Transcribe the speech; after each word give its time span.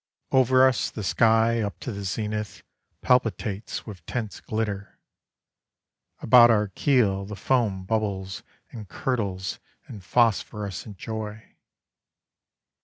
Over 0.31 0.67
us 0.67 0.89
the 0.89 1.03
sky 1.03 1.61
up 1.61 1.79
to 1.81 1.91
the 1.91 2.01
zenith 2.03 2.63
Palpitates 3.03 3.85
with 3.85 4.03
tense 4.07 4.39
glitter: 4.39 4.97
About 6.21 6.49
our 6.49 6.69
keel 6.69 7.23
the 7.23 7.35
foam 7.35 7.83
bubbles 7.83 8.41
and 8.71 8.89
curdles 8.89 9.59
In 9.87 9.99
phosphorescent 10.01 10.97
joy. 10.97 11.53